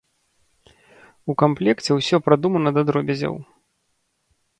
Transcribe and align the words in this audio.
У 1.33 1.35
камплекце 1.41 1.91
ўсё 1.99 2.15
прадумана 2.29 2.69
да 2.79 2.85
дробязяў. 2.91 3.35